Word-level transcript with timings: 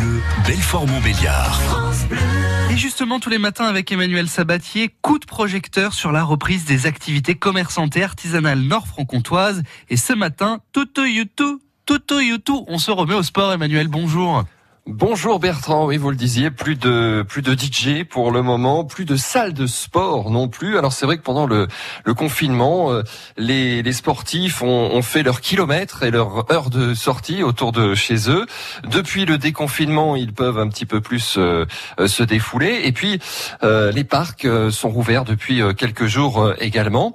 Bleu, 0.00 0.22
Belfort-Montbéliard. 0.46 1.60
Et 2.70 2.76
justement, 2.76 3.20
tous 3.20 3.30
les 3.30 3.38
matins 3.38 3.66
avec 3.66 3.90
Emmanuel 3.92 4.28
Sabatier, 4.28 4.94
coup 5.02 5.18
de 5.18 5.26
projecteur 5.26 5.92
sur 5.92 6.12
la 6.12 6.22
reprise 6.24 6.64
des 6.64 6.86
activités 6.86 7.34
commerçantes 7.34 7.96
et 7.96 8.02
artisanales 8.02 8.60
nord-franc-comtoises. 8.60 9.62
Et 9.88 9.96
ce 9.96 10.12
matin, 10.12 10.60
tout 10.72 10.88
youtou, 10.96 11.60
tout 11.86 12.02
youtou, 12.18 12.64
on 12.68 12.78
se 12.78 12.90
remet 12.90 13.14
au 13.14 13.22
sport. 13.22 13.52
Emmanuel, 13.52 13.88
bonjour. 13.88 14.44
Bonjour 14.86 15.40
Bertrand, 15.40 15.84
oui 15.84 15.98
vous 15.98 16.10
le 16.10 16.16
disiez, 16.16 16.50
plus 16.50 16.74
de 16.74 17.22
plus 17.28 17.42
de 17.42 17.52
DJ 17.52 18.02
pour 18.08 18.30
le 18.30 18.40
moment, 18.40 18.84
plus 18.84 19.04
de 19.04 19.14
salles 19.14 19.52
de 19.52 19.66
sport 19.66 20.30
non 20.30 20.48
plus. 20.48 20.78
Alors 20.78 20.94
c'est 20.94 21.04
vrai 21.04 21.18
que 21.18 21.22
pendant 21.22 21.46
le, 21.46 21.68
le 22.04 22.14
confinement, 22.14 22.90
euh, 22.90 23.02
les, 23.36 23.82
les 23.82 23.92
sportifs 23.92 24.62
ont, 24.62 24.66
ont, 24.66 25.02
fait 25.02 25.22
leurs 25.22 25.42
kilomètres 25.42 26.02
et 26.02 26.10
leur 26.10 26.50
heure 26.50 26.70
de 26.70 26.94
sortie 26.94 27.42
autour 27.42 27.72
de 27.72 27.94
chez 27.94 28.30
eux. 28.30 28.46
Depuis 28.90 29.26
le 29.26 29.36
déconfinement, 29.36 30.16
ils 30.16 30.32
peuvent 30.32 30.58
un 30.58 30.68
petit 30.68 30.86
peu 30.86 31.02
plus 31.02 31.36
euh, 31.36 31.66
euh 31.98 32.08
se 32.08 32.22
défouler. 32.22 32.80
Et 32.84 32.92
puis 32.92 33.20
euh, 33.62 33.92
les 33.92 34.04
parcs 34.04 34.48
sont 34.70 34.88
rouverts 34.88 35.24
depuis 35.24 35.60
quelques 35.76 36.06
jours 36.06 36.54
également 36.58 37.12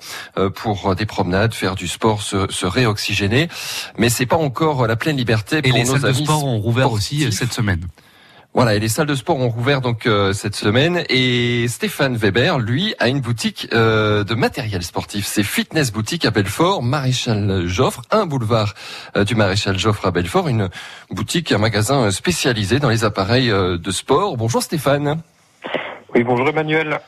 pour 0.54 0.96
des 0.96 1.06
promenades, 1.08 1.54
faire 1.54 1.76
du 1.76 1.88
sport, 1.88 2.22
se, 2.22 2.50
se 2.52 2.66
réoxygéner. 2.68 3.50
Mais 3.98 4.10
c'est 4.10 4.28
pas 4.28 4.38
encore 4.38 4.86
la 4.86 4.96
pleine 4.96 5.18
liberté 5.18 5.62
pour 5.62 5.70
et 5.70 5.74
les 5.74 5.84
nos 5.84 5.94
salles 5.94 6.06
amis 6.06 6.20
de 6.20 6.24
sport 6.24 6.46
ont 6.46 6.60
rouvert 6.60 6.92
aussi 6.92 7.32
cette 7.32 7.55
Voilà, 8.56 8.76
et 8.76 8.80
les 8.80 8.88
salles 8.88 9.08
de 9.08 9.16
sport 9.16 9.38
ont 9.38 9.50
rouvert 9.50 9.82
donc 9.82 10.06
euh, 10.06 10.32
cette 10.32 10.56
semaine. 10.56 11.04
Et 11.10 11.68
Stéphane 11.68 12.16
Weber, 12.16 12.58
lui, 12.58 12.96
a 13.00 13.10
une 13.10 13.20
boutique 13.20 13.68
euh, 13.74 14.24
de 14.24 14.34
matériel 14.34 14.82
sportif. 14.82 15.26
C'est 15.26 15.44
Fitness 15.44 15.92
Boutique 15.92 16.24
à 16.24 16.32
Belfort, 16.32 16.82
Maréchal 16.82 17.68
Joffre, 17.68 18.04
un 18.12 18.26
boulevard 18.26 18.74
euh, 19.18 19.26
du 19.26 19.36
Maréchal 19.36 19.78
Joffre 19.78 20.06
à 20.06 20.12
Belfort, 20.12 20.48
une 20.48 20.70
boutique, 21.12 21.52
un 21.52 21.58
magasin 21.58 22.10
spécialisé 22.12 22.80
dans 22.80 22.90
les 22.90 23.04
appareils 23.04 23.50
de 23.50 23.92
sport. 23.92 24.38
Bonjour 24.38 24.64
Stéphane. 24.64 25.22
Oui, 26.14 26.24
bonjour 26.24 26.48
Emmanuel. 26.48 27.02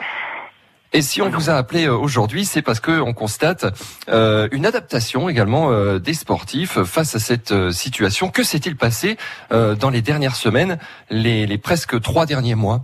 Et 0.94 1.02
si 1.02 1.22
on 1.22 1.30
vous 1.30 1.50
a 1.50 1.54
appelé 1.54 1.88
aujourd'hui, 1.88 2.46
c'est 2.46 2.62
parce 2.62 2.80
que 2.80 3.00
on 3.00 3.14
constate 3.14 3.66
euh, 4.10 4.48
une 4.52 4.66
adaptation 4.66 5.30
également 5.30 5.72
euh, 5.72 6.00
des 6.00 6.14
sportifs 6.14 6.82
face 6.84 7.16
à 7.16 7.20
cette 7.20 7.52
euh, 7.52 7.72
situation. 7.72 8.30
Que 8.30 8.44
s'est-il 8.44 8.76
passé 8.76 9.18
dans 9.50 9.90
les 9.90 10.02
dernières 10.02 10.36
semaines, 10.36 10.78
les, 11.10 11.46
les 11.46 11.58
presque 11.58 12.00
trois 12.02 12.26
derniers 12.26 12.56
mois? 12.56 12.82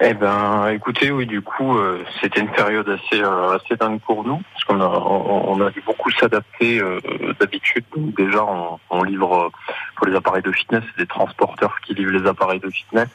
Eh 0.00 0.14
ben, 0.14 0.68
écoutez, 0.68 1.10
oui, 1.10 1.26
du 1.26 1.42
coup, 1.42 1.76
euh, 1.76 2.04
c'était 2.20 2.40
une 2.40 2.50
période 2.50 2.88
assez 2.88 3.22
euh, 3.22 3.56
assez 3.56 3.76
dingue 3.76 4.00
pour 4.00 4.24
nous, 4.24 4.40
parce 4.52 4.64
qu'on 4.64 4.80
a 4.80 4.86
on, 4.86 5.60
a 5.60 5.70
dû 5.70 5.80
beaucoup 5.80 6.10
s'adapter 6.10 6.80
euh, 6.80 7.00
d'habitude. 7.38 7.84
Déjà, 7.96 8.44
on, 8.44 8.78
on, 8.90 9.02
livre 9.02 9.50
pour 9.96 10.06
les 10.06 10.16
appareils 10.16 10.42
de 10.42 10.52
fitness, 10.52 10.82
c'est 10.90 11.02
des 11.02 11.08
transporteurs 11.08 11.78
qui 11.84 11.94
livrent 11.94 12.12
les 12.12 12.28
appareils 12.28 12.60
de 12.60 12.70
fitness. 12.70 13.08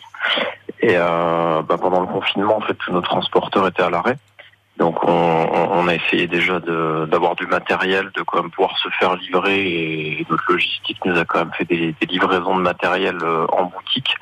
Et 0.82 0.96
bah, 0.96 1.78
pendant 1.80 2.02
le 2.02 2.08
confinement, 2.08 2.58
en 2.58 2.62
fait, 2.62 2.76
tous 2.76 2.92
nos 2.92 3.02
transporteurs 3.02 3.68
étaient 3.68 3.84
à 3.84 3.90
l'arrêt. 3.90 4.18
Donc 4.78 5.04
on, 5.04 5.10
on, 5.10 5.88
a 5.88 5.96
essayé 5.96 6.28
déjà 6.28 6.60
d'avoir 6.60 7.36
du 7.36 7.48
matériel, 7.48 8.12
de 8.16 8.22
quand 8.22 8.44
même 8.44 8.52
pouvoir 8.52 8.78
se 8.78 8.90
faire 8.90 9.16
livrer 9.16 10.20
et 10.20 10.26
notre 10.30 10.44
logistique 10.52 11.04
nous 11.04 11.18
a 11.18 11.26
quand 11.26 11.40
même 11.40 11.54
fait 11.54 11.66
des, 11.66 11.96
des 12.00 12.06
livraisons 12.08 12.56
de 12.56 12.62
matériel 12.62 13.18
euh, 13.24 13.48
en 13.54 13.66
boutique. 13.66 14.16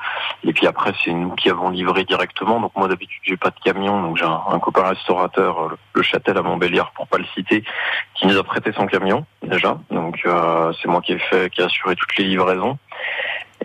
Et 0.44 0.54
puis 0.54 0.66
après 0.66 0.94
c'est 1.04 1.12
nous 1.12 1.34
qui 1.34 1.50
avons 1.50 1.68
livré 1.68 2.04
directement. 2.04 2.58
Donc 2.58 2.72
moi 2.74 2.88
d'habitude 2.88 3.20
j'ai 3.22 3.36
pas 3.36 3.50
de 3.50 3.60
camion, 3.62 4.00
donc 4.00 4.16
j'ai 4.16 4.24
un, 4.24 4.58
copain 4.58 4.88
restaurateur, 4.88 5.60
euh, 5.60 5.78
le 5.92 6.02
Châtel 6.02 6.38
à 6.38 6.42
Montbéliard 6.42 6.90
pour 6.92 7.06
pas 7.06 7.18
le 7.18 7.26
citer, 7.34 7.62
qui 8.14 8.26
nous 8.26 8.38
a 8.38 8.42
prêté 8.42 8.72
son 8.72 8.86
camion 8.86 9.26
déjà. 9.42 9.76
Donc 9.90 10.22
euh, 10.24 10.72
c'est 10.80 10.88
moi 10.88 11.02
qui 11.02 11.12
ai 11.12 11.18
fait, 11.18 11.50
qui 11.50 11.60
a 11.60 11.66
assuré 11.66 11.96
toutes 11.96 12.16
les 12.16 12.24
livraisons. 12.24 12.78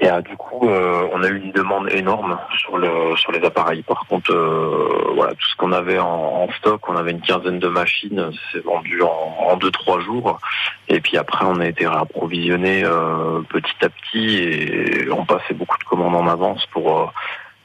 Et 0.01 0.09
euh, 0.09 0.19
du 0.21 0.35
coup, 0.35 0.67
euh, 0.67 1.07
on 1.13 1.21
a 1.21 1.27
eu 1.27 1.37
une 1.37 1.51
demande 1.51 1.91
énorme 1.91 2.39
sur 2.57 2.75
le 2.79 3.15
sur 3.17 3.31
les 3.31 3.45
appareils. 3.45 3.83
Par 3.83 4.07
contre, 4.07 4.33
euh, 4.33 5.11
voilà, 5.15 5.33
tout 5.33 5.47
ce 5.47 5.55
qu'on 5.55 5.71
avait 5.71 5.99
en, 5.99 6.47
stock, 6.57 6.89
on 6.89 6.95
avait 6.95 7.11
une 7.11 7.21
quinzaine 7.21 7.59
de 7.59 7.67
machines, 7.67 8.31
c'est 8.51 8.63
vendu 8.63 9.03
en, 9.03 9.37
en 9.47 9.57
deux 9.57 9.69
trois 9.69 9.99
jours. 9.99 10.39
Et 10.87 10.99
puis 11.01 11.17
après, 11.17 11.45
on 11.45 11.59
a 11.59 11.67
été 11.67 11.87
réapprovisionné 11.87 12.83
petit 13.49 13.85
à 13.85 13.89
petit 13.89 14.37
et 14.37 15.11
on 15.11 15.23
passait 15.23 15.53
beaucoup 15.53 15.77
de 15.77 15.83
commandes 15.83 16.15
en 16.15 16.27
avance 16.27 16.65
pour 16.73 17.11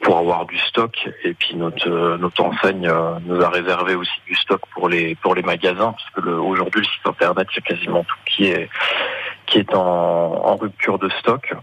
avoir 0.05 0.45
du 0.45 0.57
stock. 0.59 0.95
Et 1.23 1.33
puis 1.33 1.55
notre 1.55 2.43
enseigne 2.43 2.89
nous 3.25 3.41
a 3.41 3.49
réservé 3.49 3.95
aussi 3.95 4.21
du 4.27 4.35
stock 4.35 4.61
pour 4.73 4.87
les 4.87 5.17
magasins, 5.43 5.93
parce 5.93 6.09
que 6.15 6.29
aujourd'hui 6.29 6.81
le 6.81 6.87
site 6.87 7.07
internet 7.07 7.47
c'est 7.53 7.63
quasiment 7.63 8.03
tout 8.03 8.15
qui 8.27 8.45
est 9.59 9.73
en 9.73 10.55
rupture 10.55 10.99
de 10.99 11.09
stock. 11.19 11.55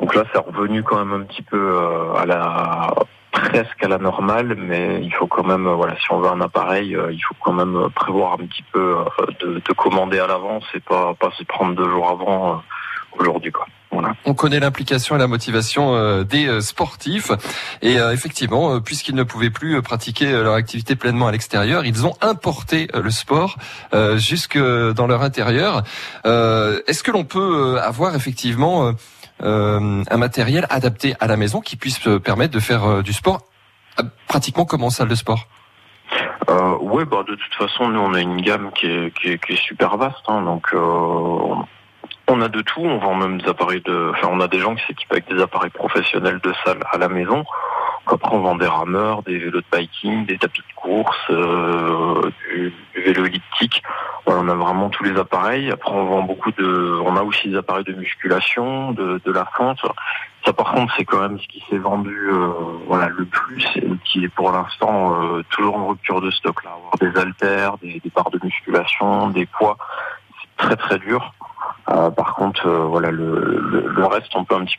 Donc 0.00 0.14
là, 0.14 0.24
c'est 0.32 0.38
revenu 0.38 0.82
quand 0.82 1.04
même 1.04 1.22
un 1.22 1.24
petit 1.24 1.42
peu 1.42 1.56
euh, 1.56 2.14
à 2.14 2.26
la 2.26 2.94
presque 3.32 3.82
à 3.82 3.88
la 3.88 3.98
normale, 3.98 4.56
mais 4.56 5.00
il 5.02 5.12
faut 5.12 5.26
quand 5.26 5.44
même, 5.44 5.66
euh, 5.66 5.74
voilà, 5.74 5.94
si 5.96 6.10
on 6.10 6.20
veut 6.20 6.28
un 6.28 6.40
appareil, 6.40 6.94
euh, 6.94 7.12
il 7.12 7.20
faut 7.20 7.34
quand 7.40 7.52
même 7.52 7.88
prévoir 7.94 8.34
un 8.34 8.46
petit 8.46 8.64
peu 8.72 8.96
de, 9.40 9.60
de 9.66 9.72
commander 9.74 10.18
à 10.18 10.26
l'avance 10.26 10.64
et 10.74 10.80
pas 10.80 11.14
pas 11.14 11.30
se 11.36 11.44
prendre 11.44 11.74
deux 11.74 11.88
jours 11.88 12.08
avant 12.08 12.62
aujourd'hui, 13.18 13.52
quoi. 13.52 13.66
Voilà. 13.90 14.14
On 14.26 14.34
connaît 14.34 14.60
l'implication 14.60 15.16
et 15.16 15.18
la 15.18 15.26
motivation 15.26 16.22
des 16.22 16.60
sportifs 16.60 17.32
et 17.80 17.94
effectivement, 17.94 18.82
puisqu'ils 18.82 19.14
ne 19.14 19.22
pouvaient 19.22 19.48
plus 19.48 19.80
pratiquer 19.80 20.30
leur 20.30 20.52
activité 20.52 20.94
pleinement 20.94 21.26
à 21.26 21.32
l'extérieur, 21.32 21.86
ils 21.86 22.06
ont 22.06 22.12
importé 22.20 22.88
le 22.92 23.10
sport 23.10 23.56
jusque 24.16 24.58
dans 24.58 25.06
leur 25.06 25.22
intérieur. 25.22 25.84
Est-ce 26.24 27.02
que 27.02 27.10
l'on 27.10 27.24
peut 27.24 27.78
avoir 27.80 28.14
effectivement 28.14 28.92
euh, 29.42 30.02
un 30.10 30.16
matériel 30.16 30.66
adapté 30.70 31.14
à 31.20 31.26
la 31.26 31.36
maison 31.36 31.60
qui 31.60 31.76
puisse 31.76 32.00
permettre 32.24 32.52
de 32.52 32.60
faire 32.60 32.84
euh, 32.84 33.02
du 33.02 33.12
sport 33.12 33.40
euh, 34.00 34.04
pratiquement 34.26 34.64
comme 34.64 34.82
en 34.82 34.90
salle 34.90 35.08
de 35.08 35.14
sport 35.14 35.46
euh, 36.48 36.76
Ouais, 36.80 37.04
bah 37.04 37.24
de 37.26 37.34
toute 37.34 37.54
façon, 37.54 37.88
nous 37.88 38.00
on 38.00 38.14
a 38.14 38.20
une 38.20 38.40
gamme 38.40 38.70
qui 38.72 38.86
est, 38.86 39.14
qui 39.18 39.28
est, 39.28 39.44
qui 39.44 39.52
est 39.52 39.62
super 39.62 39.96
vaste, 39.96 40.24
hein, 40.28 40.42
donc 40.42 40.66
euh, 40.72 41.54
on 42.28 42.40
a 42.40 42.48
de 42.48 42.60
tout. 42.62 42.80
On 42.80 42.98
vend 42.98 43.14
même 43.14 43.40
des 43.40 43.48
appareils 43.48 43.82
de, 43.82 44.12
enfin 44.14 44.28
on 44.30 44.40
a 44.40 44.48
des 44.48 44.58
gens 44.58 44.74
qui 44.74 44.84
s'équipent 44.86 45.12
avec 45.12 45.28
des 45.28 45.40
appareils 45.40 45.70
professionnels 45.70 46.40
de 46.42 46.52
salle 46.64 46.80
à 46.90 46.98
la 46.98 47.08
maison. 47.08 47.44
Après, 48.10 48.34
on 48.34 48.40
vend 48.40 48.56
des 48.56 48.66
rameurs, 48.66 49.22
des 49.22 49.38
vélos 49.38 49.60
de 49.60 49.64
biking, 49.70 50.24
des 50.24 50.38
tapis 50.38 50.62
de 50.62 50.74
course, 50.80 51.16
euh, 51.30 52.30
du, 52.50 52.72
vélo 52.96 53.26
elliptique. 53.26 53.82
On 54.30 54.48
a 54.48 54.54
vraiment 54.54 54.90
tous 54.90 55.04
les 55.04 55.18
appareils. 55.18 55.70
Après, 55.70 55.90
on 55.90 56.04
vend 56.04 56.22
beaucoup 56.22 56.52
de, 56.52 57.00
on 57.04 57.16
a 57.16 57.22
aussi 57.22 57.48
des 57.48 57.56
appareils 57.56 57.84
de 57.84 57.94
musculation, 57.94 58.92
de, 58.92 59.20
la 59.32 59.46
fente. 59.56 59.80
Ça, 60.44 60.52
par 60.52 60.72
contre, 60.72 60.92
c'est 60.96 61.04
quand 61.04 61.20
même 61.20 61.38
ce 61.38 61.48
qui 61.48 61.64
s'est 61.68 61.78
vendu, 61.78 62.30
euh, 62.30 62.52
voilà, 62.86 63.08
le 63.08 63.24
plus 63.24 63.64
et 63.76 63.88
qui 64.04 64.24
est 64.24 64.28
pour 64.28 64.52
l'instant 64.52 65.14
euh, 65.14 65.42
toujours 65.50 65.76
en 65.76 65.88
rupture 65.88 66.20
de 66.20 66.30
stock. 66.30 66.60
Avoir 66.64 66.96
des 67.00 67.18
haltères, 67.18 67.78
des, 67.78 68.02
barres 68.14 68.30
de 68.30 68.40
musculation, 68.42 69.30
des 69.30 69.46
poids, 69.46 69.78
c'est 70.40 70.66
très 70.66 70.76
très 70.76 70.98
dur. 70.98 71.32
Euh, 71.90 72.10
par 72.10 72.34
contre, 72.34 72.68
voilà, 72.68 73.10
le, 73.10 74.04
reste, 74.04 74.34
on 74.34 74.44
peut 74.44 74.54
un 74.54 74.64
petit 74.64 74.76